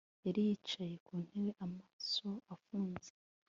Yari 0.25 0.41
yicaye 0.47 0.95
ku 1.05 1.13
ntebe 1.25 1.49
amaso 1.65 2.29
afunze 2.53 3.09